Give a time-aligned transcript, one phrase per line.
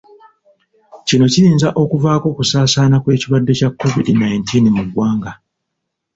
[1.07, 5.31] Kino kiyinza okuvaako okusaasaana kw'ekirwadde kya COVID nineteen mu ggwanga.